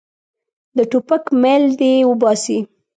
د 0.77 0.79
ټوپک 0.91 1.23
میل 1.41 1.63
دې 1.79 1.93
وباسي. 2.09 2.59